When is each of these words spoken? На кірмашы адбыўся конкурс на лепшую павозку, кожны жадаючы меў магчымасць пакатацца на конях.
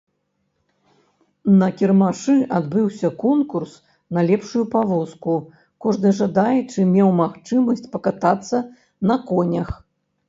На 1.59 1.67
кірмашы 1.81 2.37
адбыўся 2.59 3.07
конкурс 3.25 3.75
на 4.19 4.25
лепшую 4.29 4.63
павозку, 4.73 5.35
кожны 5.87 6.09
жадаючы 6.21 6.87
меў 6.95 7.15
магчымасць 7.23 7.89
пакатацца 7.97 8.57
на 9.13 9.21
конях. 9.31 9.69